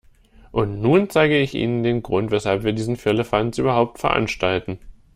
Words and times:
Und 0.51 0.81
nun 0.81 1.11
zeige 1.11 1.37
ich 1.37 1.53
Ihnen 1.53 1.83
den 1.83 2.01
Grund, 2.01 2.31
weshalb 2.31 2.63
wir 2.63 2.73
diesen 2.73 2.95
Firlefanz 2.97 3.59
überhaupt 3.59 3.99
veranstalten. 3.99 4.79